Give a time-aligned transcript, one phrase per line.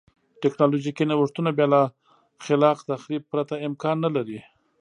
[0.41, 1.81] ټکنالوژیکي نوښتونه بیا له
[2.45, 4.39] خلاق تخریب پرته امکان نه لري.